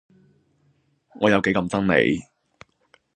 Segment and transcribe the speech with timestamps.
[1.19, 2.23] 我有幾咁憎你